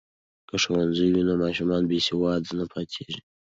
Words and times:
که 0.47 0.55
ښوونځی 0.63 1.07
وي 1.11 1.21
نو 1.27 1.33
ماشومان 1.43 1.83
بې 1.89 1.99
سواده 2.07 2.51
نه 2.59 2.65
پاتیږي. 2.71 3.19